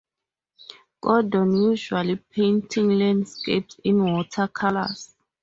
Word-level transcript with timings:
Gordon 0.99 1.55
usually 1.71 2.15
painting 2.15 2.89
landscapes 2.89 3.79
in 3.83 4.03
watercolours. 4.03 5.13